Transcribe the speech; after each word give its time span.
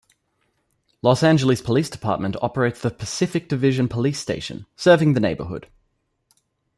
Los 1.03 1.21
Angeles 1.21 1.61
Police 1.61 1.87
Department 1.91 2.35
operates 2.41 2.81
the 2.81 2.89
Pacific 2.89 3.47
Division 3.47 3.87
Police 3.87 4.17
Station, 4.17 4.65
serving 4.75 5.13
the 5.13 5.19
neighborhood. 5.19 5.67